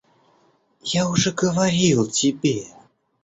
Я 0.81 1.07
уже 1.07 1.31
говорил 1.31 2.07
тебе. 2.09 2.65